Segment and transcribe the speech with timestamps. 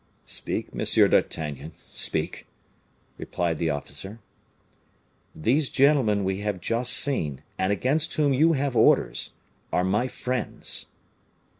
[0.25, 2.47] "Speak, Monsieur d'Artagnan, speak,"
[3.19, 4.19] replied the officer.
[5.35, 9.33] "These gentlemen we have just seen, and against whom you have orders,
[9.71, 10.87] are my friends."